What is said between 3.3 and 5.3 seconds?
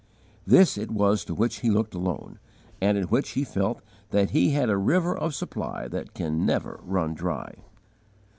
he felt that he had a river